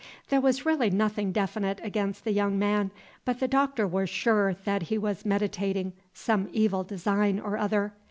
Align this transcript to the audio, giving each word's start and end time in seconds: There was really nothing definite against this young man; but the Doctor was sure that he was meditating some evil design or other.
There 0.29 0.41
was 0.41 0.65
really 0.65 0.89
nothing 0.89 1.31
definite 1.31 1.79
against 1.83 2.25
this 2.25 2.33
young 2.35 2.57
man; 2.57 2.89
but 3.23 3.39
the 3.39 3.47
Doctor 3.47 3.85
was 3.85 4.09
sure 4.09 4.55
that 4.65 4.81
he 4.89 4.97
was 4.97 5.27
meditating 5.27 5.93
some 6.11 6.49
evil 6.51 6.83
design 6.83 7.39
or 7.39 7.55
other. 7.55 7.93